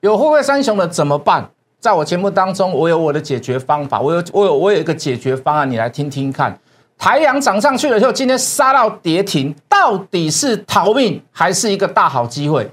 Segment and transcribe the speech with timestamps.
[0.00, 1.50] 有货柜三雄的怎么办？
[1.78, 6.58] 在我节目当中，我有我的解决方法，我有我有我有一个解决方案，你来听听看。
[6.98, 12.70] 台阳涨上去了以后，今天杀到跌停，到底是逃命还是一个大好机会？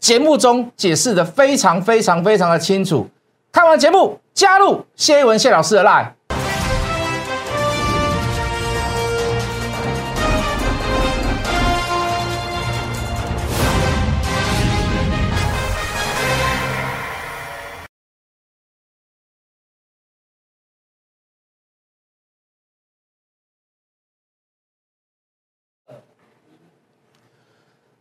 [0.00, 3.08] 节目中解释的非常非常非常的清楚。
[3.52, 6.17] 看完节目，加入谢一文谢老师的 line。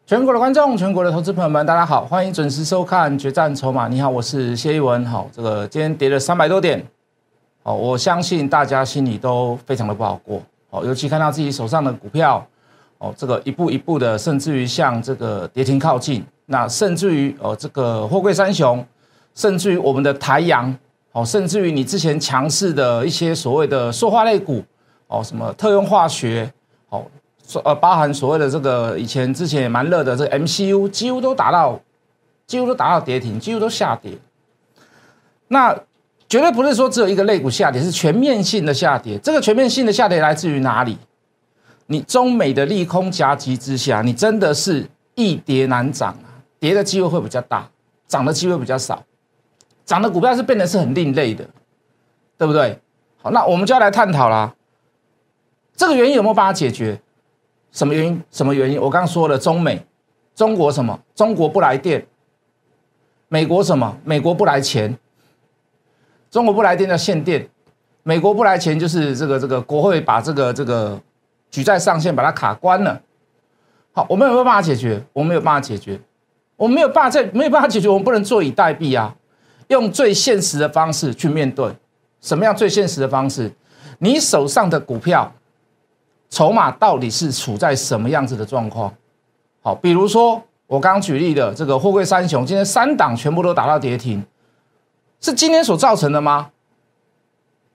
[0.07, 3.87] 全国的观众，全国的投资朋友们，大家好，欢迎准时收看《决战筹码》。
[3.89, 5.05] 你好，我是谢一文。
[5.05, 6.81] 好，这个今天跌了三百多点，
[7.61, 10.41] 好，我相信大家心里都非常的不好过。
[10.69, 12.41] 哦，尤其看到自己手上的股票，
[12.99, 18.81] 哦，这个一步一步的，甚至于向这个跌停靠近，那甚至于哦，这个货柜三雄，
[19.35, 20.73] 甚至于我们的台阳，
[21.11, 24.63] 哦，甚至于你之前强势的一些所谓的塑化类股，
[25.07, 26.49] 哦，什么特用化学，
[26.87, 27.03] 哦。
[27.63, 31.79] 呃，包含所谓的这个以前之前也蛮热的这个 MCU，几乎都达到，
[32.45, 34.11] 几乎都达到跌停，几乎都下跌。
[35.47, 35.73] 那
[36.27, 39.17] 绝对不是说只有一个类股下跌，是全面性的下跌。
[39.19, 40.97] 这个全面性的下跌来自于哪里？
[41.85, 47.69] 你中美的利空夹击之下，你真的是易跌难涨啊，跌的机会会比较大，
[48.09, 49.01] 涨的机会比较少。
[49.85, 51.47] 涨的股票是变得是很另类的，
[52.37, 52.77] 对不对？
[53.21, 54.53] 好，那我们就要来探讨啦，
[55.77, 56.99] 这个原因有没有办法解决？
[57.77, 58.23] 什么原因？
[58.31, 58.81] 什么原因？
[58.81, 59.79] 我刚刚说了，中美，
[60.33, 60.99] 中国什么？
[61.13, 62.03] 中国不来电。
[63.27, 63.95] 美国什么？
[64.03, 64.97] 美国不来钱。
[66.31, 67.47] 中国不来电叫限电，
[68.01, 70.99] 美国不来钱就是这个这个国会把这个这个
[71.51, 72.99] 举债上限把它卡关了。
[73.91, 74.99] 好，我们有没有办法解决？
[75.13, 76.01] 我们没有办法解决，
[76.55, 79.15] 我们没有办法在没有办法解决，我们不能坐以待毙啊！
[79.67, 81.71] 用最现实的方式去面对。
[82.21, 83.51] 什么样最现实的方式？
[83.99, 85.31] 你手上的股票。
[86.29, 88.93] 筹码到底是处在什么样子的状况？
[89.61, 94.23] 好，比如说我刚刚举例的这个货柜三雄，今天三档全部都打到跌停，
[95.21, 96.49] 是今天所造成的吗？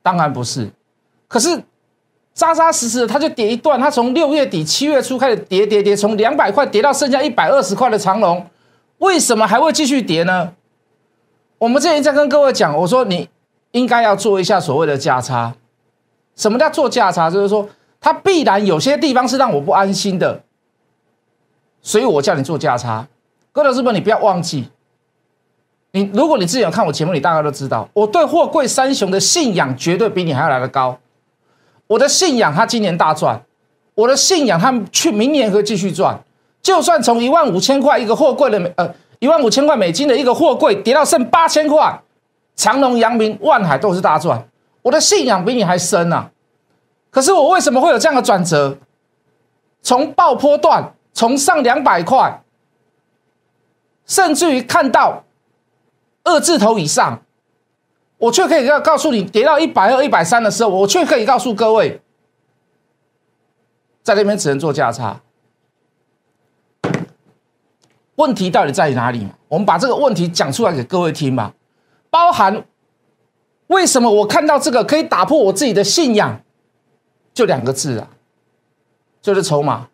[0.03, 0.71] 当然不是。
[1.29, 1.65] 可是
[2.35, 8.47] 扎扎实实的，它就跌一段，它从六月底七月初开始跌跌跌，从两百块跌到剩下一百二十块的长龙，
[8.99, 10.53] 为什么还会继续跌呢？
[11.59, 13.31] 我们之前在跟各位讲，我说你
[13.71, 15.55] 应该要做一下所谓的价差。
[16.37, 17.31] 什么叫做价差？
[17.31, 17.67] 就是说。
[18.03, 20.43] 它必然有些地方是让我不安心的，
[21.81, 23.07] 所以我叫你做价差。
[23.53, 24.69] 各位资本，你不要忘记，
[25.93, 30.99] 你如果你之前有看我节目，你大概都知道，我对货柜三雄的信仰绝对比你还要来得高。
[31.87, 33.41] 我的信仰，它今年大赚；
[33.95, 36.19] 我的信仰，它去明年会继续赚。
[36.61, 42.01] 就算从一万五千块一个货柜的美，呃，一万五千块美金的一个货柜跌到剩八千块，
[42.57, 44.49] 长隆、阳明、万海都是大赚。
[44.83, 46.31] 我的信仰比你还深啊。
[47.13, 48.79] 可是我为什么会有这样的转折？
[49.83, 52.43] 从爆破段，从上两百块，
[54.07, 55.25] 甚至于看到
[56.25, 57.23] 二字头以上，
[58.17, 62.01] 我却可以告告诉你，跌到一百二、一百三的时候，我却可以告诉各位，
[64.03, 65.21] 在那边只能做价差。
[68.15, 69.29] 问题到底在哪里？
[69.49, 71.53] 我们把这个问题讲出来给各位听吧。
[72.09, 72.65] 包含
[73.67, 76.41] 为什么我看到这个可以打破我自己的信仰？
[77.35, 78.09] 就两个字啊，
[79.21, 79.89] 就是筹码。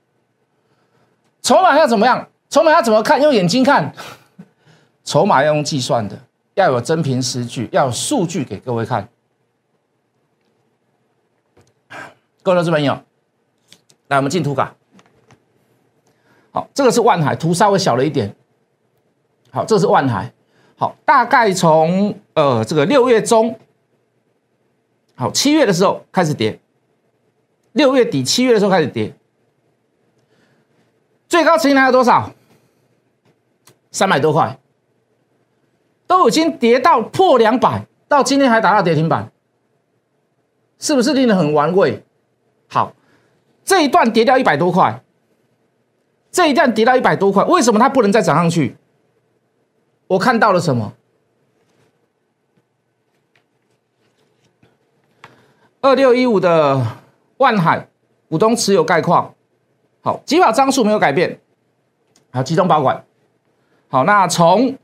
[1.43, 2.29] 筹码要怎么样？
[2.51, 3.23] 筹码要怎么看？
[3.23, 3.95] 用眼睛看。
[5.05, 6.19] 筹码要用计算的，
[6.55, 9.09] 要有真凭实据，要有数据给各位看。
[12.43, 13.03] 各位投资朋友，
[14.09, 14.75] 来，我们进图卡。
[16.51, 18.35] 好，这个是万海，图稍微小了一点。
[19.51, 20.33] 好，这是万海。
[20.77, 23.59] 好，大概从呃这个六月中，
[25.15, 26.59] 好七月的时候开始跌。
[27.79, 29.15] 六月底、七月的时候开始跌，
[31.29, 32.35] 最高曾经来到多少？
[33.93, 34.59] 三百多块，
[36.09, 39.31] 都已经跌到破两百，到今天还打到跌停板，
[40.81, 42.03] 是不是令人很玩味？
[42.67, 42.93] 好，
[43.65, 45.01] 这一段跌掉一百多块，
[46.33, 48.77] 这一段跌到一百多块，为什么它不能再涨上去？
[50.09, 50.93] 我看到了什么？
[55.81, 56.85] 二六一五的。
[57.39, 57.89] 万海
[58.29, 59.35] 股东持有概况，
[60.03, 61.41] 好，基本张数没有改变，
[62.31, 63.05] 好，集中保管，
[63.89, 64.77] 好，那从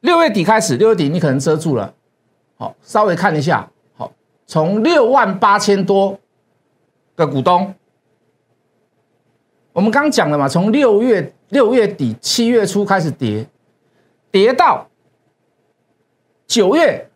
[0.00, 1.94] 六月底开始，六月底你可能遮住了，
[2.56, 4.12] 好，稍微看一下，好，
[4.46, 6.18] 从六万八千多
[7.14, 7.74] 个股东，
[9.72, 13.46] 我们刚讲了嘛，从六月六月底七月初开始跌，
[14.30, 14.86] 跌到
[16.46, 17.08] 九月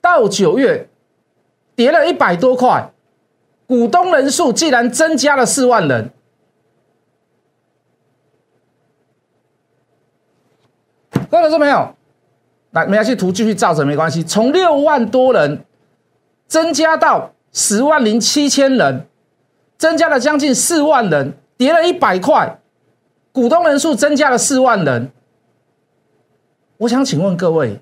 [0.00, 0.88] 到九月
[1.74, 2.92] 跌了一百多块，
[3.72, 6.10] 股东人数竟然增加了四万人。
[11.30, 11.94] 各位说没有？
[12.72, 14.22] 来，没关系，图继续照着没关系。
[14.22, 15.64] 从六万多人
[16.46, 19.06] 增加到十万零七千人，
[19.78, 22.58] 增加了将近四万人，跌了一百块，
[23.32, 25.10] 股东人数增加了四万人。
[26.76, 27.80] 我想请问各位，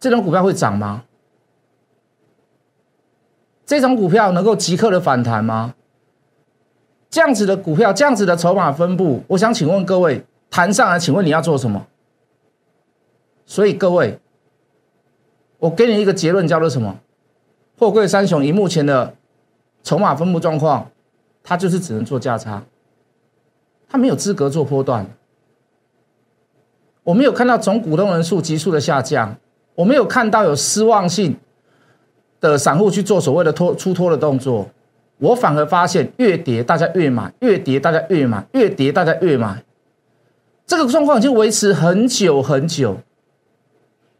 [0.00, 1.04] 这种股票会涨吗？
[3.66, 5.74] 这种股票能够即刻的反弹吗？
[7.10, 11.86] 这样子的股票，这样子的筹码分布，我想请问各位，弹上来，请问你要做什么？
[13.44, 14.18] 所以各位。
[15.58, 17.00] 我给你一个结论，叫做什么？
[17.78, 19.14] 货柜三雄以目前的
[19.82, 20.90] 筹码分布状况，
[21.42, 22.62] 它就是只能做价差，
[23.88, 25.06] 它没有资格做波段。
[27.02, 29.34] 我没有看到总股东人数急速的下降，
[29.74, 31.36] 我没有看到有失望性
[32.48, 34.68] 的散户去做所谓的拖出脱的动作，
[35.18, 39.62] 我反而发现越跌大家越买，越跌大家越买，越跌大家越买，
[40.66, 42.98] 这个状况已经维持很久很久。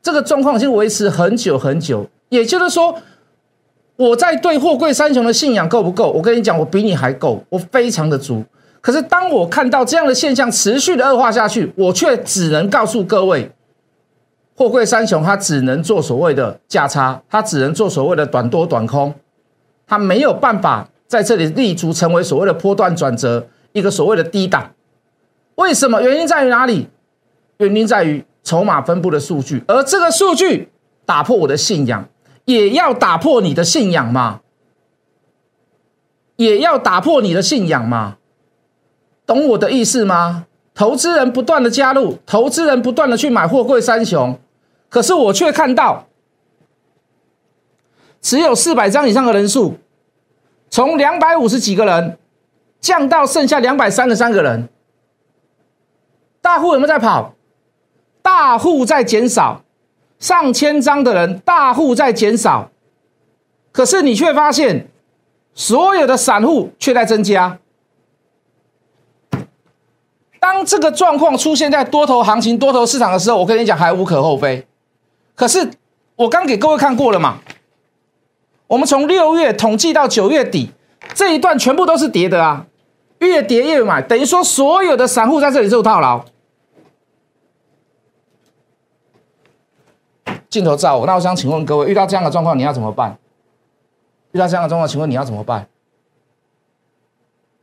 [0.02, 2.94] 这个状况已经维持很久很久，也就是说，
[3.96, 6.12] 我在对货柜三雄的信仰够不够？
[6.12, 8.44] 我跟你讲，我比你还够，我非常的足。
[8.80, 13.50] 可是当我看到这样的现象持续的恶化下去，我却只能告诉各位，
[14.56, 19.14] 货柜三雄它只能做所谓的价差，它只能做所谓的短多短空，
[19.86, 24.72] 它没有办法在这里立足成为所谓的波段转折，一个所谓的低档。
[25.56, 26.02] 为什么？
[26.02, 26.88] 原因在于哪里？
[27.58, 28.24] 原因在于。
[28.46, 30.68] 筹码分布的数据，而这个数据
[31.04, 32.08] 打破我的信仰，
[32.44, 34.40] 也要打破你的信仰吗？
[36.36, 38.18] 也要打破你的信仰吗？
[39.26, 40.46] 懂我的意思吗？
[40.76, 44.38] 投资人不断的加入，投资人不断的去买货柜三雄，
[44.96, 46.06] 可是我却看到
[48.22, 49.74] 只有四百张以上的人数，
[50.70, 52.16] 从两百五十几个人
[52.80, 54.70] 降到剩下两百三十三个人，
[56.40, 57.34] 大户有没有在跑？
[58.22, 59.60] 大户在减少，
[60.18, 62.70] 上千张的人，大户在减少，
[63.72, 64.88] 可是你却发现，
[65.52, 67.58] 所有的散户却在增加。
[70.40, 74.66] 当这个状况出现在多头行情、多头市场的时候，我跟你讲还无可厚非。
[75.36, 75.70] 可是
[76.16, 77.38] 我刚给各位看过了嘛？
[78.66, 80.72] 我们从六月统计到九月底
[81.14, 82.66] 这一段全部都是跌的啊，
[83.20, 86.24] 越跌越买，等于说所有的散户在这里受套牢。
[90.48, 93.18] 镜头照我，那我想请问各位，遇到这样的状况你要怎么办？
[94.32, 95.68] 遇到这样的状况，请问你要怎么办？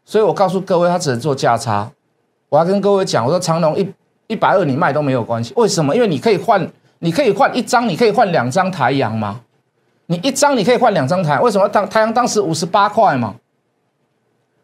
[0.06, 1.92] 所以我告诉各位，他只能做价差。
[2.50, 3.92] 我要跟各位讲，我说长龙一
[4.28, 5.96] 一百二你卖都没有关系，为什么？
[5.96, 6.72] 因为你可以换，
[7.04, 9.42] 你可以换一张，你可以换两张台阳吗？
[10.06, 11.68] 你一张你可以换两张台，为什么？
[11.68, 13.36] 当台阳当时五十八块嘛，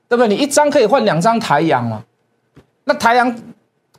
[0.07, 0.29] 对不对？
[0.29, 2.03] 你一张可以换两张台阳嘛？
[2.85, 3.37] 那台阳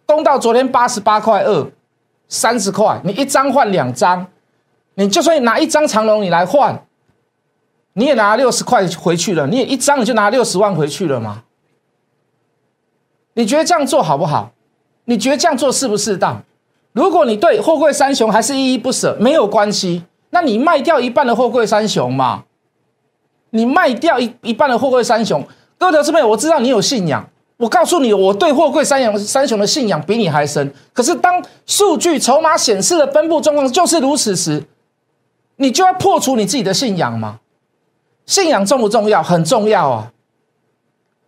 [0.07, 1.71] 攻到昨天八十八块二。
[2.33, 4.25] 三十块，你一张换两张，
[4.95, 6.87] 你就算拿一张长龙你来换，
[7.95, 11.43] 你也拿六十块回去了，你也一张你就拿六十万回去了吗？
[13.35, 14.53] 你觉得这样做好不好？
[15.07, 16.41] 你觉得这样做适不适当？
[16.93, 22.45] 如果你对货柜三雄还是依依不舍，没有关系，那你卖掉一半的货柜三雄嘛，
[23.51, 25.47] 你卖掉一一半的货柜三雄，
[25.79, 27.29] 哥德这边我知道你有信仰。
[27.57, 30.73] 我告诉你，我对货柜三雄三雄的信仰比你还深。
[30.95, 34.65] 可是，当数据筹码显示的分布状况就是如此时，
[35.57, 37.41] 你就要破除你自己的信仰吗？
[38.25, 39.23] 信仰重不重要？
[39.23, 40.13] 很重要啊！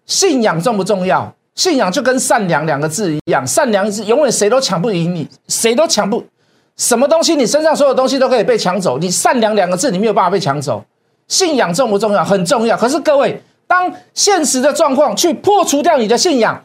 [0.06, 1.34] 信仰重不重要？
[1.54, 6.24] 信仰就跟善良两个字一样，善良是永远谁都抢不赢你，谁都抢不
[6.76, 10.84] 什么东西，你身上所有东西都可以被抢走，你善良两个字你没有办法被抢走。
[11.28, 12.24] 信仰重不重要？
[12.24, 12.76] 很重要。
[12.76, 13.42] 可是各位。
[13.64, 16.62] 当现实的状况去破除掉你的信仰，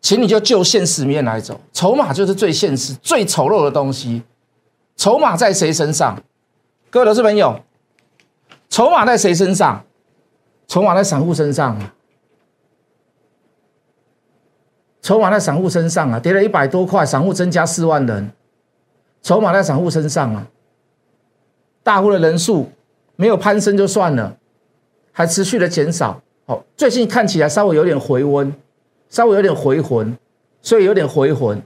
[0.00, 1.60] 请你就就现实面来走。
[1.72, 4.24] 筹码就是最现实、最丑陋的东西。
[4.96, 6.20] 筹码在谁身上？
[6.90, 7.60] 各位投资朋友，
[8.68, 9.84] 筹码在谁身上？
[10.66, 11.78] 筹码在散户身上！
[15.08, 16.20] 筹码在散户身上啊！
[16.20, 18.30] 跌了一百多块，散户增加四万人，
[19.22, 20.46] 筹码在散户身上啊！
[21.82, 22.70] 大户的人数
[23.16, 24.36] 没有攀升就算了。
[25.10, 28.52] 还持续的减少，好，最近看起来稍微有点回温，
[29.08, 30.14] 稍微有点回魂，
[30.60, 31.58] 所以有点回魂，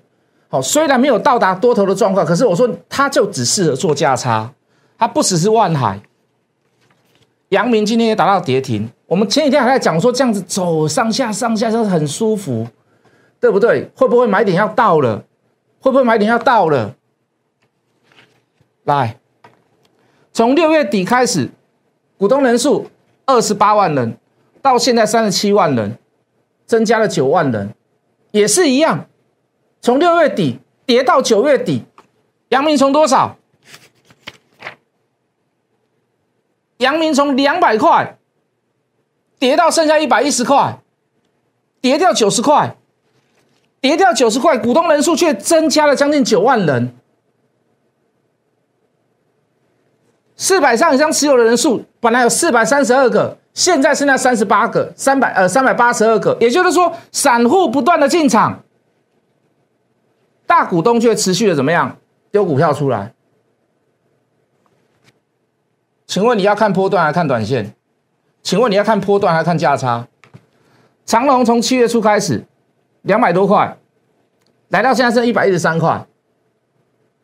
[0.49, 4.53] 好，虽然没有到达多头的状况，可是我说它就只适合做价差，
[4.97, 6.01] 它不只是万海，
[7.49, 12.69] 阳明今天也达到跌停，我们前几天还在讲说这样子走上下上下就是很舒服，
[13.43, 13.91] 对不对？
[13.97, 15.25] 会不会买点要到了？
[15.81, 16.95] 会不会买点要到了？
[18.85, 19.19] 来，
[20.33, 21.51] 从六月底开始，
[22.17, 22.89] 股东人数
[23.27, 24.17] 二十八万人，
[24.63, 25.99] 到现在三十七万人，
[26.67, 27.75] 增加了九万人，
[28.31, 29.07] 也是一样，
[29.81, 31.85] 从六月底跌到九月底，
[32.51, 33.37] 阳明从多少？
[36.77, 38.19] 阳明从两百块
[39.41, 40.79] 跌到剩下一百一十块，
[41.81, 42.77] 跌掉九十块，
[43.83, 46.95] 跌掉九十块，股东人数却增加了将近九万人。
[50.37, 58.63] 四百上以上持有的人数本来有四百三十二个，现在剩下三十八个，三百呃三百八十二个，也就是说，散户不断的进场，
[60.47, 61.97] 大股东却持续的怎么样
[62.31, 63.13] 丢股票出来？
[66.07, 67.75] 请问你要看波段还是看短线？
[68.45, 70.07] 请问你要看波段还是看价差？
[71.05, 72.45] 长隆从七月初开始
[73.03, 73.77] 两百多块，
[74.69, 76.07] 来到现在剩一百一十三块，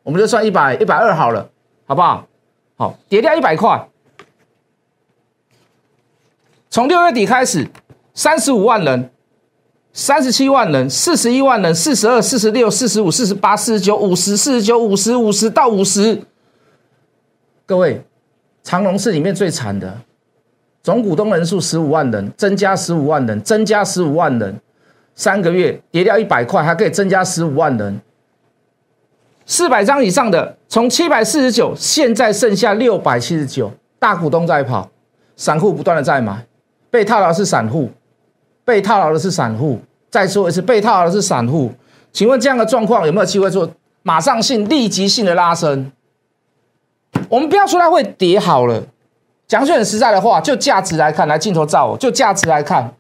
[0.02, 1.48] 我们就算一百一百二好了，
[1.86, 2.26] 好不好？
[2.76, 3.88] 好，跌掉一百块。
[6.70, 7.68] 从六月底开始，
[8.12, 9.10] 三十五万人、
[9.92, 16.22] 三十七万人、四十一万人、四十二、四十六、四十五、四十八、四十九、五十、四十九、五十、五十到五十。
[17.66, 18.04] 各位，
[18.62, 19.98] 长隆是里面最惨的，
[20.82, 24.60] 总股东人数十五万人，增加十五万人，增加十五万人，
[25.18, 28.00] 三个月跌掉一百块，还可以增加十五万人。
[29.44, 33.72] 四百张以上的，从七百四十九，现在剩下六百七十九。
[33.98, 34.88] 大股东在跑，
[35.34, 36.46] 散户不断的在买，
[36.88, 37.90] 被套牢是散户，
[38.64, 39.80] 被套牢的是散户。
[40.08, 41.72] 再说一次，被套牢的是散户。
[42.12, 43.68] 请问这样的状况有没有机会做
[44.04, 45.90] 马上性、立即性的拉升？
[47.28, 48.80] 我们不要说它会跌好了，
[49.48, 52.94] 讲句很实在的话，就价值来看，来镜头照我，就价值来看，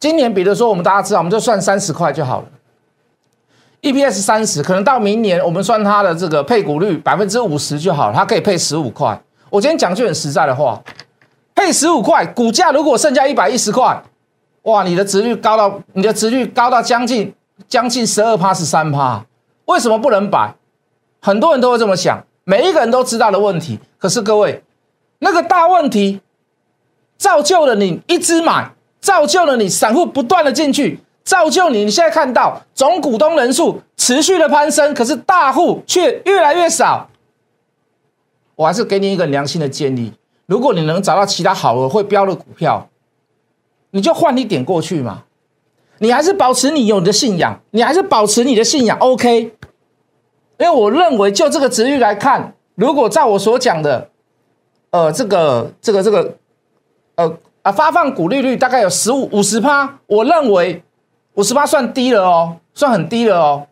[0.00, 2.46] 今年比如说我们大家知道，我们就算三十块就好了。
[3.82, 9.20] EPS 三十，可能到明年我们算它的这个配股率百分之五十就好了，它可以配十五块。
[9.50, 10.82] 我今天讲句很实在的话，
[11.54, 14.02] 配十五块，股价如果剩下一百一十块，
[14.62, 17.32] 哇，你的值率高到你的值率高到将近
[17.68, 19.24] 将近十二趴十三趴，
[19.66, 20.54] 为什么不能摆？
[21.20, 23.78] 很多人都会这么想，每一个人都知道的问题。
[23.96, 24.62] 可是各位，
[25.20, 26.20] 那个大问题
[27.16, 31.00] 造就了你一直买，造就了你散户不断的进去。
[31.24, 37.10] 造就你，你现在看到总股东人数持续的攀升，可是大户却越来越少。
[38.56, 40.12] 我还是给你一个良心的建议：
[40.46, 42.88] 如果你能找到其他好的会标的股票，
[43.90, 45.24] 你就换一点过去嘛。
[45.98, 49.52] 你还是保持你有的信仰，你还是保持你的信仰，OK？
[50.58, 54.08] 因为我认为就这个值域来看，如果照我所讲的，
[54.90, 56.34] 呃，这个这个这个，
[57.16, 57.36] 呃
[57.68, 60.82] 啊，发放股利率大概有十五五十趴，我认为。
[61.34, 63.64] 五十八算低了哦，算很低了哦。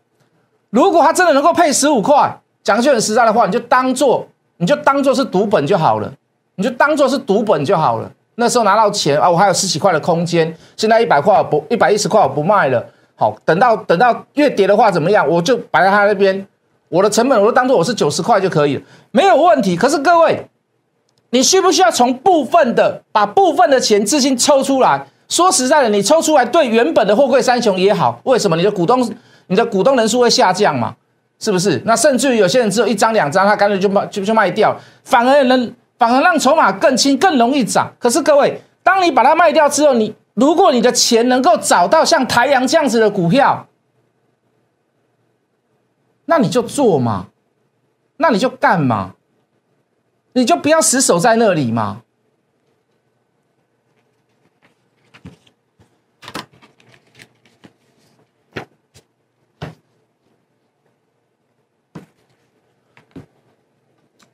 [0.71, 4.25] 如果它真的能够配十五块，讲句很实在的话，你就当做
[4.59, 6.13] 你就当做是赌本就好了，
[6.55, 8.09] 你就当做是赌本就好了。
[8.37, 10.55] 那时候拿到钱啊，我还有十几块的空间。
[10.77, 12.85] 现在一百块不一百一十块我不卖了。
[13.17, 15.27] 好，等到等到越跌的话怎么样？
[15.29, 16.47] 我就摆在他那边，
[16.89, 19.77] 我的成本我都当做我是九十块就可以了，没有问题。
[19.77, 20.47] 可是各位，
[21.37, 25.07] 你需不需要从部分的把部分的钱资金抽出来？
[25.29, 29.07] 说实在的，你抽出来对原本的货柜三雄也好，为什么你的股东
[29.49, 30.97] 你的股东人数会下降嘛？
[31.39, 31.83] 是不是？
[31.85, 34.75] 那甚至于有些人只有一张两张，他干脆就卖就就卖掉，
[35.05, 37.93] 反而能反而让筹码更轻，更容易涨。
[37.99, 43.67] 可是各位，当你把它卖掉之后，你如果你的钱能够找到像台阳这样子的股票，
[46.25, 47.27] 那你就做嘛，
[48.17, 49.16] 那你就干嘛，
[50.37, 52.03] 你就不要死守在那里嘛。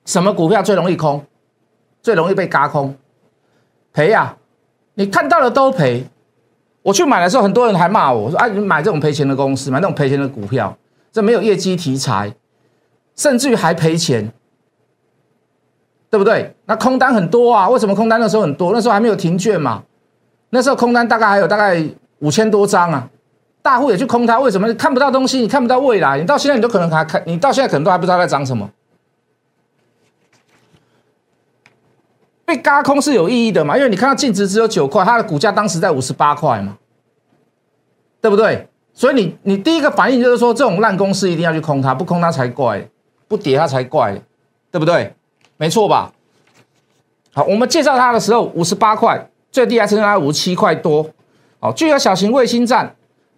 [0.04, 1.24] 什么股票最容易空，
[2.02, 2.96] 最容易被嘎空，
[3.92, 4.36] 赔呀！
[4.94, 6.08] 你看到的都赔。
[6.82, 10.76] 我去买的时候，很多人还骂我说：“啊，你买这种赔钱的公司，买那种赔钱的股票，
[11.12, 12.34] 这没有业绩题材，
[13.14, 14.34] 甚至于还赔钱，
[16.12, 18.70] 对不对？”那空单很多啊，为什么空单那时候很多？
[18.74, 19.82] 那时候还没有停券嘛，
[20.50, 21.82] 那时候空单大概还有大概
[22.18, 23.08] 五千多张啊，
[23.62, 24.68] 大户也去空它，为什么？
[24.68, 28.70] 你看不到东西，你看不到未来，你到现在你都可能还看，你到现在可能都还不知道在涨什么。
[32.44, 33.78] 被嘎空是有意义的嘛？
[33.78, 36.76] 因为你看到净值只有九块，它的股价当时在五十八块嘛，
[38.20, 38.68] 对不对？
[38.92, 42.86] 所以你你第一个反应就是说，这种烂公司一定要去空它，不空它才怪，
[43.26, 44.20] 不跌它才怪，
[44.70, 45.14] 对不对？
[45.62, 46.12] 没错吧？
[47.32, 51.08] 好，我们介绍它的时候，五十八块，最低还升到五十七块多。
[51.60, 52.92] 好，具有小型卫星站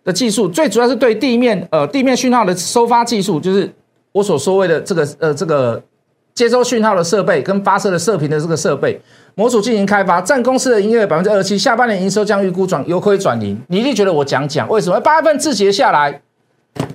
[0.05, 3.71] 的技术，最主要是对地面呃地面讯号的收发技术，就是
[4.13, 5.83] 我所说谓的这个呃这个
[6.33, 8.99] 接收讯号的设备跟发射的射频的这个设备
[9.35, 13.61] 模组进行开发，占公司的营业额百分之二七，下半年营收将预估转由亏转盈。
[13.69, 14.99] 你一定觉得我讲讲为什么？
[15.01, 16.23] 八月份字节下来，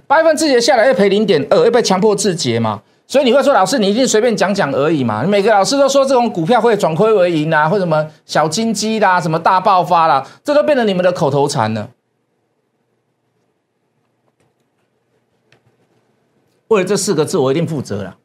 [0.07, 2.81] 八月份字节下来要赔零点二，要被强迫字节嘛？
[3.09, 5.23] 所以你会说老师，你一定随便讲讲而已嘛？
[5.23, 11.89] 每个老师都说这种股票会转亏为盈啊，或什么小金鸡啦，什么大爆发啦，这都变成你们的口头禅了。
[16.67, 18.15] 为了这四个字，我一定负责了。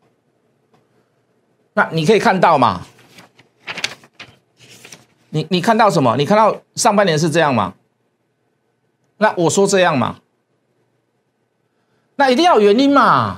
[1.72, 2.82] 那你可以看到嘛？
[5.30, 6.14] 你你看到什么？
[6.18, 7.72] 你看到上半年是这样吗？
[9.16, 10.16] 那我说这样嘛？
[12.16, 13.36] 那一定要有原因嘛？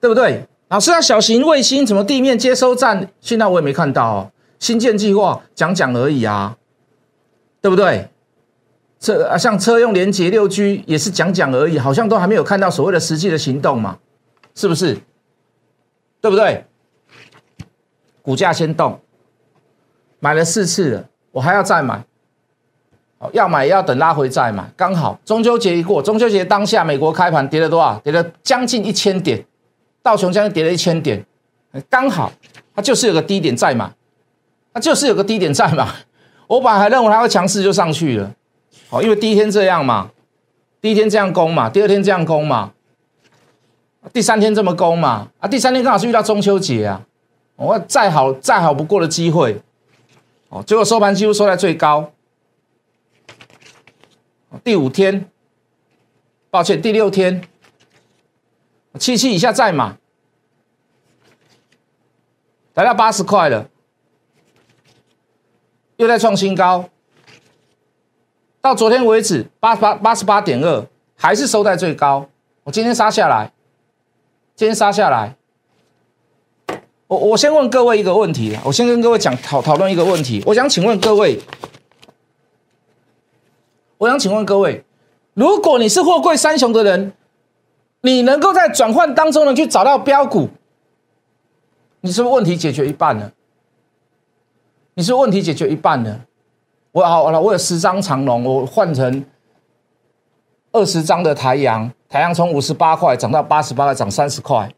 [0.00, 0.46] 对不对？
[0.68, 3.08] 老师，那小型卫星怎么地面接收站？
[3.20, 6.56] 现在我也没看到新建计划，讲讲而已啊，
[7.60, 8.08] 对不对？
[8.98, 13.98] 车啊，像车用连接六 G 也是讲讲而已，好像都还没有看到所谓的实际的行动嘛？
[14.54, 14.98] 是不是？
[16.20, 16.64] 对不对？
[18.22, 18.98] 股价先动，
[20.18, 22.04] 买了四次了，我还要再买，
[23.18, 28.00] 哦，要买要等拉回再买，刚好中秋节一过，中秋节当下美国开盘跌了多少？
[28.02, 29.44] 跌了将近一千点，
[30.06, 31.26] 道琼将近跌了一千点，
[31.90, 32.32] 刚好
[32.76, 33.92] 它就是有个低点在嘛，
[34.72, 35.92] 它就是有个低点在嘛，
[36.46, 38.32] 我本来还认为它会强势就上去了，
[38.88, 40.12] 好，因为第一天这样嘛，
[40.80, 42.72] 第一天这样攻嘛，第二天这样攻嘛，
[44.12, 47.02] 第三天这么攻嘛，啊，第三天刚好是遇到中秋节啊。
[47.56, 49.58] 我再好再好不过的机会，
[50.50, 52.12] 哦，结果收盘几乎收在最高。
[54.62, 55.26] 第五天，
[56.50, 57.42] 抱歉，第六天，
[58.96, 59.96] 七七以下再买，
[62.74, 63.68] 来到八十块了，
[65.96, 66.88] 又在创新高。
[68.60, 72.28] 到昨天为止，八八八十八点二，还是收在最高。
[72.64, 73.52] 我今天杀下来，
[74.56, 75.36] 今天杀下来。
[77.06, 80.42] 我我先问各位一个问题我先跟各位讲讨讨论一个问题。
[80.44, 81.40] 我想请问各位，
[83.98, 84.84] 我想请问各位，
[85.34, 87.12] 如果你是货柜三雄的人，
[88.06, 90.48] 你能够在转换当中呢去找到标股，
[92.02, 93.32] 你是不是问题解决一半了？
[94.94, 96.20] 你是不是问题解决一半了？
[96.92, 99.24] 我好了，我有十张长龙，我换成
[100.70, 104.72] 二十张的台阳，台阳从五十八块涨到八十八块，涨三十块。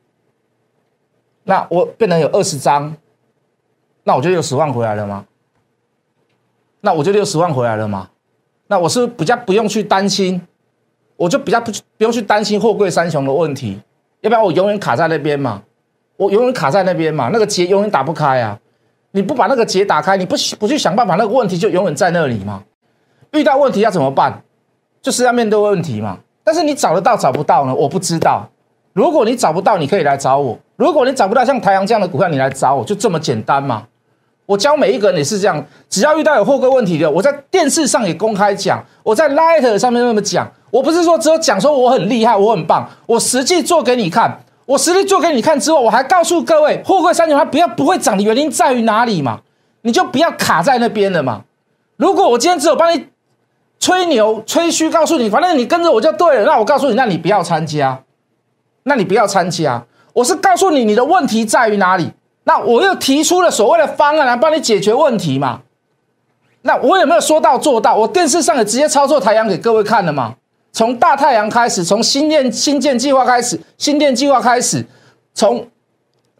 [1.45, 2.97] 那我变成有二十张，
[4.05, 5.27] 那我就六十万回来了吗？
[6.81, 8.09] 那我就六十万回来了吗？
[8.69, 10.41] 那我是比较不用去担心，
[11.19, 13.79] 我就比较不不用去担心货柜三雄的问题，
[14.21, 15.61] 要不然我永远卡在那边嘛，
[16.17, 18.59] 我永远卡在那边嘛，那个结永远打不开啊！
[19.11, 22.63] 你不把那个结打开，你不不去想办法，那个问题就永远在那里嘛。
[23.33, 24.43] 遇到问题要怎么办？
[25.03, 26.19] 就是要面对问题嘛。
[26.45, 27.75] 但是你找得到找不到呢？
[27.75, 28.49] 我不知道。
[28.93, 30.59] 如果你找不到，你可以来找我。
[30.77, 33.87] 如果你找不到像台阳这样的股票，你来找我，就这么简单嘛？
[34.49, 40.51] 我教每一个人也是这样，只要遇到有货柜问题的，我在电视上也公开讲，我在 Light 上面那么讲。
[40.71, 44.41] 我不是说只有讲说我很厉害，我很棒，我实际做给你看。
[44.65, 49.41] 我实际做给你看之后，我还告诉各位，货柜三九它不要不会涨的原因在于哪里嘛？
[49.83, 51.45] 你就不要卡在那边了嘛。
[51.97, 53.07] 如果我今天只有帮你
[53.79, 58.03] 吹牛吹嘘，告诉你反正你跟着我就对了，那我告诉你，那你不要参加，
[58.85, 59.85] 那你不要参加。
[60.15, 62.13] 我是告诉你，你的问题在于哪里？
[62.49, 65.61] 那我又提出了所谓的方案来帮你解决问题嘛？
[66.63, 67.95] 那我有没有说到做到？
[67.95, 70.35] 我电视上也直接操作太阳给各位看了嘛？
[70.73, 74.83] 从大太阳开始，从新建新建计划开始，新建计划开始，
[75.35, 75.69] 从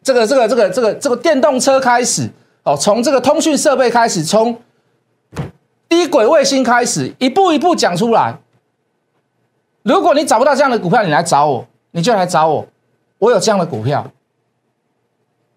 [0.03, 2.31] 这个这个这个这个这个电动车开始，
[2.63, 4.57] 哦，从这个通讯设备开始，从
[5.91, 8.39] 低轨卫星开始，一步一步讲出来。
[9.83, 12.67] 如果你找不到这样的股票，你来找我，你就来找我。
[13.19, 14.11] 我有这样的股票，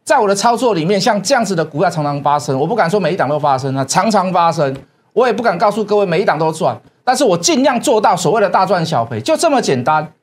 [0.03, 2.59] 在我的操作里面，像这样子的股票常常发生。
[2.59, 4.75] 我不敢说每一档都发生啊，常常发生。
[5.13, 10.13] 我也不敢告诉各位每一档都赚，但是我尽量做到所谓的大赚小赔，就这么简单。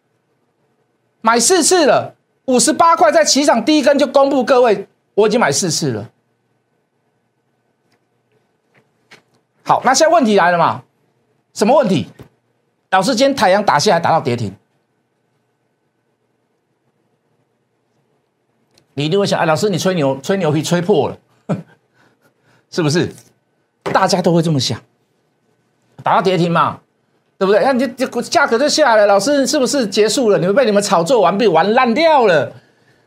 [1.20, 2.14] 买四次了，
[2.46, 6.08] 五十八块，在起涨第一根就公布各位，我已经买四次了。
[9.62, 10.82] 好，那现在问题来了嘛？
[11.52, 12.06] 什么问题？
[12.90, 14.54] 老师，今天太阳打下来，打到跌停。
[18.98, 21.16] 你一定会想，哎，老师，你吹牛，吹牛皮吹破了，
[22.68, 23.08] 是不是？
[23.84, 24.76] 大家都会这么想，
[26.02, 26.80] 打到跌停嘛，
[27.38, 27.62] 对不对？
[27.62, 30.38] 那你这价格就下来，老师是不是结束了？
[30.38, 32.52] 你们被你们炒作完毕，玩烂掉了，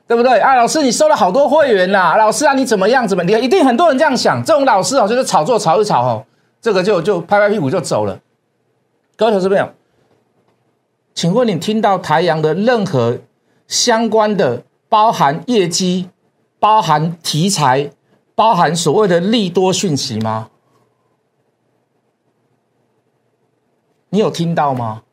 [0.08, 0.40] 对不对？
[0.40, 3.06] 啊，老师，你收了好多会员呐，老师啊，你怎么样？
[3.06, 3.24] 怎么？
[3.26, 6.26] 你一定很多人这样想，这种老师哦，就是炒作炒一炒哦，
[6.62, 8.18] 这个就就拍拍屁股就走了。
[9.18, 9.70] 各位投资朋友，
[11.14, 13.18] 请问你听到台阳的任何
[13.68, 14.64] 相关的？
[14.92, 16.10] 包含业绩
[16.60, 17.90] 包含题材，
[18.36, 20.50] 包含所谓的利多讯息吗？
[24.10, 25.04] 你有听到吗？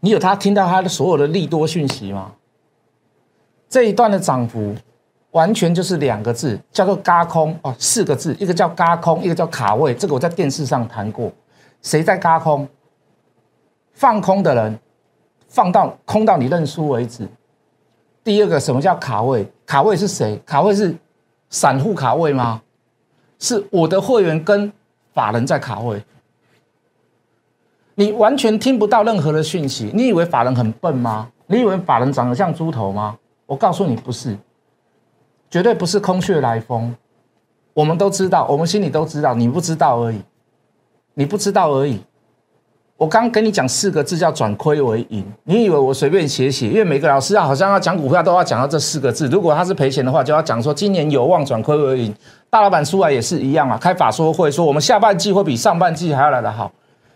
[0.00, 2.32] 你有他听到他的所有的利多讯息吗？
[3.68, 4.74] 这一段的涨幅
[5.32, 9.92] 完全就是两个字，叫做“嘎空”哦，四个字，一个叫“嘎空”，一个叫“卡位”。
[9.94, 11.30] 这个我在电视上谈过。
[11.82, 12.66] 谁在嘎空？
[13.92, 14.78] 放空的人，
[15.48, 17.28] 放到空到你认输为止。
[18.26, 19.46] 第二个，什么叫卡位？
[19.64, 20.36] 卡位是谁？
[20.44, 20.92] 卡位是
[21.48, 22.60] 散户卡位吗？
[23.38, 24.72] 是我的会员跟
[25.14, 26.04] 法人在卡位。
[27.94, 31.30] 你完全听不到任何的讯息，你以为法人很笨吗？
[31.46, 33.16] 你以为法人长得像猪头吗？
[33.46, 34.36] 我告诉你，不是，
[35.48, 36.92] 绝对不是空穴来风。
[37.74, 40.20] 我们都知道，我们心里都知道，你不知道而已，
[41.14, 42.00] 你不知道而已。
[42.96, 46.68] 我刚跟你讲四个字叫转亏为盈，你以为我随便写写？
[46.68, 49.26] 因为每个老师啊，好像要讲股票都要讲到这四个字。
[49.26, 52.14] 如果他是赔钱的话，就要讲说今年有望转亏为盈。
[52.48, 56.72] 大老板出来也是一样啊，开法说会说我们下半季会比上半季还要来得好。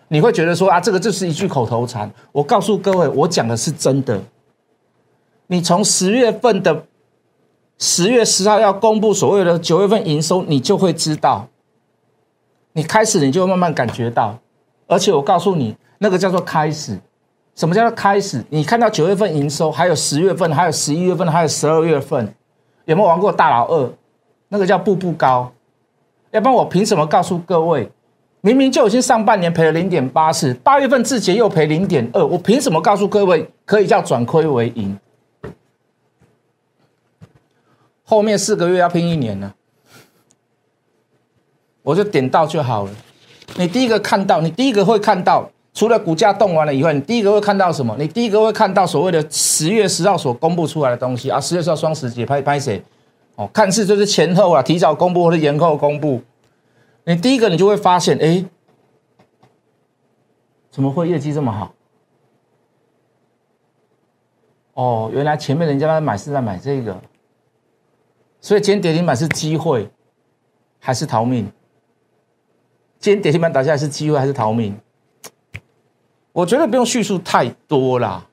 [0.08, 2.10] 你会觉得说啊，这个就是一句口头禅。
[2.32, 4.20] 我告诉各位，我讲的是真的。
[5.46, 6.84] 你从十月份的
[7.78, 11.48] 十月十号要公布所谓的九月份营收，你就会知道。
[12.74, 14.38] 你开始，你就慢慢感觉到。
[14.90, 16.98] 而且我告诉你，那个叫做开始。
[17.54, 18.44] 什么叫做开始？
[18.48, 22.34] 你看到九月份营收，还有十月份，还有十一月份，还有十二月份，
[22.86, 23.92] 有没有玩过大佬二？
[24.48, 25.52] 那个叫步步高。
[26.32, 27.90] 要不然我凭什么告诉各位？
[28.40, 34.98] 明明就已经上半年赔了零点八四，八月份字节又赔零点二，我凭什么告诉各位可以叫转亏为盈？
[38.04, 39.52] 后面四个月要拼一年呢，
[41.82, 42.90] 我就点到就好了。
[43.56, 47.94] 你第一个看到，你第一个会看到，除了股价动完了以外，你第一个会看到什么？
[47.98, 52.82] 你第一个会看到所谓的十月十号所公布出来的东西啊，十月十号双十节拍拍谁？
[53.36, 56.20] 哦，看似就是前后啊，提早公布或者延后公布。
[57.04, 58.44] 你第一个，你就会发现，哎，
[60.70, 61.72] 怎么会业绩这么好？
[64.74, 66.98] 哦，原来前面人家在买是在买这个，
[68.40, 69.88] 所以今天跌停板是机会
[70.78, 71.50] 还是逃命？
[73.00, 74.76] 今天跌停板打下来是机会还是逃命？
[76.32, 78.26] 我觉得不用叙述太多啦。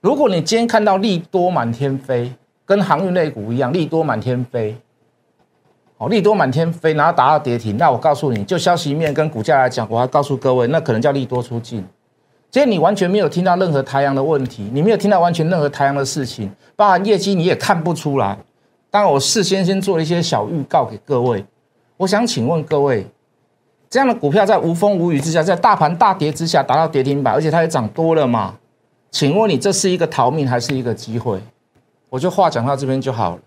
[0.00, 2.32] 如果你今天看到利多满天飞，
[2.64, 4.76] 跟航运类股一样，利多满天飞。
[5.98, 11.84] 哦，利多满天飞，然后达到跌停，那我告诉你就消息面跟股价来讲，我要告诉各位，那可能叫利多出尽。
[12.48, 18.38] 今天你完全没有听到任何太阳的问题，你没有听到完全任何太阳的事情，包含业绩你也看不出来。
[18.88, 21.44] 当然，我事先先做了一些小预告给各位。
[21.96, 23.04] 我想请问各位，
[23.90, 28.54] 这样的股票在无风无雨之下，在大盘大跌之下达到跌停板，而且它也涨多了嘛？
[29.10, 31.40] 请问你这是一个逃命还是一个机会？
[32.08, 33.38] 我就话讲到这边就好了，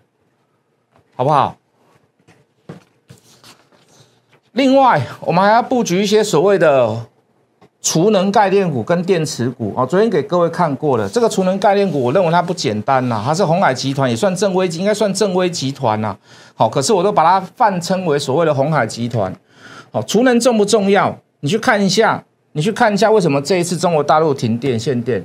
[1.15, 1.55] 好不好？
[4.51, 7.05] 另外，我们还要布局一些所谓的
[7.81, 9.85] 储能概念股跟电池股啊。
[9.85, 16.17] 昨天给各位看过了，这个储能概念股，我认为它不简单呐，它是红海集团，也算正威，应该算正威集团呐。
[16.53, 19.33] 好，可是我都把它泛称为所谓的红海集团。
[19.93, 21.17] 好，储能重不重要？
[21.39, 22.21] 你去看一下，
[22.53, 25.23] 你去看一下为什么这一次中国大陆停电限电，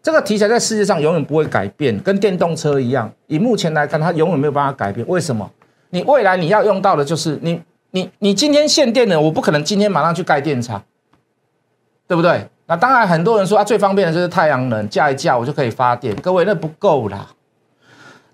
[0.00, 5.04] 这个题材在世界上永远不会改变，跟电动车一样，以目前来看，它永远没有办法改变。
[5.08, 5.50] 为什么？
[5.90, 7.60] 你未来你要用到的就是你。
[7.90, 10.84] 你你今天限电了，我不可能今天马上去盖电厂，
[12.06, 12.46] 对不对？
[12.66, 16.14] 那当然，很多人说啊，最方便的就是太阳能，架一架我就可以发电。
[16.16, 17.26] 各位，那不够啦，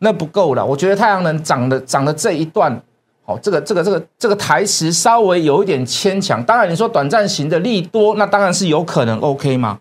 [0.00, 0.64] 那不够啦。
[0.64, 2.82] 我觉得太阳能涨的涨的这一段，
[3.26, 6.44] 哦，这个这个这个这个台词稍微有一点牵强。
[6.44, 9.80] 当然，你说短暂型的利多，那当然是有可能 OK 吗？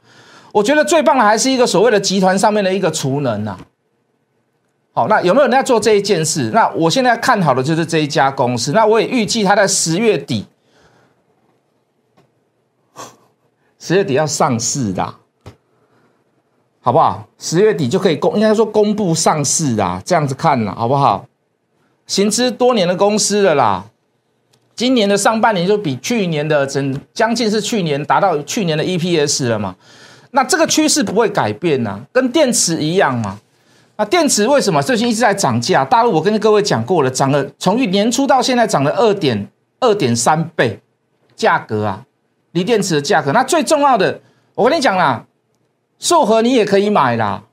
[0.54, 3.58] 我觉得最棒的还是一个所谓的集团上面的一个储能呐。
[4.94, 6.52] 好，那有没有人在做这一件事？
[6.54, 8.72] 那我现在看好的就是这一家公司。
[8.72, 10.46] 那我也预计它在十月底，
[13.80, 15.16] 十月底要上市的，
[16.80, 17.28] 好不好？
[17.40, 21.26] 十月底就可以公，应该说公布上市啊，这样子看了，好不好？
[22.06, 23.86] 行之多年的公司了啦，
[24.76, 29.76] 今年的上半年就比去年的整将近是去年达到去年的 EPS 了嘛？
[30.32, 33.40] 那这个趋势不会改变呐，跟电池一样嘛。
[33.96, 35.86] 那电池为什么最近一直在涨价？
[35.86, 39.48] 大陆我跟各位讲过了，涨了从年初到现在涨了二点
[39.80, 40.80] 二点三倍，
[41.36, 42.04] 价格啊，
[42.52, 43.32] 锂电池的价格。
[43.32, 44.20] 那最重要的，
[44.56, 45.26] 我跟你讲啦，
[46.00, 47.44] 硕和你也可以买啦，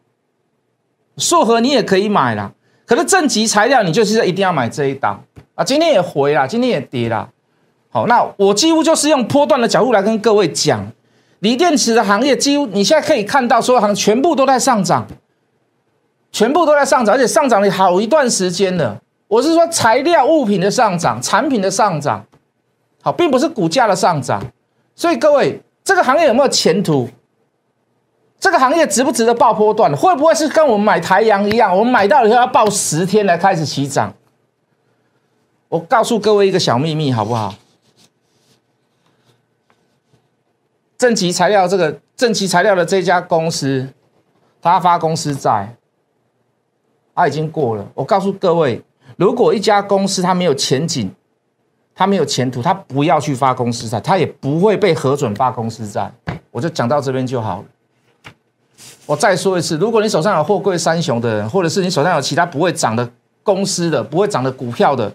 [1.19, 2.53] 硕和你也可以买啦。
[2.91, 5.23] 可是正极材料你就是一定要买这一档
[5.55, 5.63] 啊！
[5.63, 7.29] 今天也回啦，今天也跌啦。
[7.89, 10.85] 好，那我几乎就是用波段的角度来跟各位讲，
[11.39, 15.07] 锂电池的行业几乎你现在可以看到所有行全部都在上涨。
[16.33, 19.01] 全部都在上涨，而且上涨了好一段时间了。
[19.29, 22.27] 我是说材料物品的上涨，产品的上涨，
[23.03, 24.43] 好，并不是股价的上涨。
[24.97, 27.09] 所以各位，这个行业有没有前途？
[28.41, 29.95] 这个行业值不值得爆波段？
[29.95, 31.77] 会不会是跟我们买台阳一样？
[31.77, 34.13] 我们买到以后要爆十天来开始起涨？
[35.69, 37.55] 我告诉各位一个小秘密，好不好？
[40.97, 43.89] 正极材料这个正极材料的这家公司，
[44.61, 45.77] 他发公司债，
[47.15, 47.87] 他已经过了。
[47.95, 48.83] 我告诉各位，
[49.17, 51.15] 如果一家公司它没有前景，
[51.95, 56.11] 它没有前途，它不要去发公司债，它也不会被核准发公司债。
[56.51, 57.65] 我就讲到这边就好了。
[59.11, 63.11] 我再说一次，如果你手上有货柜三雄的人，或者是你手上有其他不会涨的
[63.43, 65.13] 公司的、不会涨的股票的，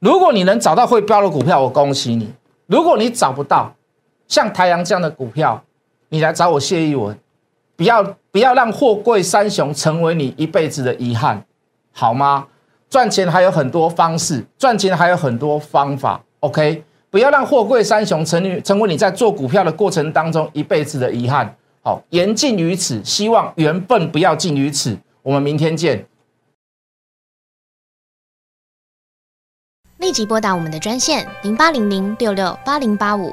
[0.00, 2.26] 如果你能找到会飙的股票，我恭喜你；
[2.66, 3.74] 如果你找不到，
[4.28, 5.62] 像太阳这样的股票，
[6.10, 7.18] 你来找我谢一文，
[7.74, 11.42] 不要不要让货柜三雄成为你一辈子的遗憾，
[11.90, 12.46] 好吗？
[12.90, 16.84] 赚钱还有很多方式，赚钱还有很多方法，OK？
[17.08, 21.56] 不要让货柜三雄成为成为你在做股票的过程当中一辈子的遗憾。
[21.84, 24.96] 好，言尽于此，希望缘分不要尽于此。
[25.22, 26.06] 我们明天见。
[29.98, 33.32] 立即拨打我们的专线零八零零六六八零八五